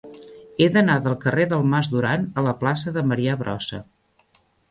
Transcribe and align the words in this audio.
He 0.61 0.67
d'anar 0.75 0.95
del 1.07 1.17
carrer 1.25 1.45
del 1.51 1.67
Mas 1.75 1.89
Duran 1.91 2.25
a 2.41 2.45
la 2.49 2.55
plaça 2.63 2.95
de 2.97 3.03
Marià 3.13 3.39
Brossa. 3.45 3.83